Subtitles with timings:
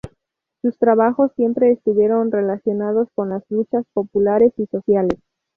[0.63, 5.19] Sus trabajos siempre estuvieron relacionados con las luchas populares y sociales.